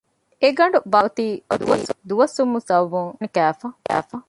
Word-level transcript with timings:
އެ 0.41 0.49
ގަނޑުގެ 0.57 0.89
ބާކީބައި 0.93 1.65
އޮތީ 1.69 1.93
ދުވަސްވުމުގެ 2.09 2.65
ސަބަބުން 2.69 3.09
ކަތުރުފަނި 3.21 3.29
ކައިފަ 3.35 4.15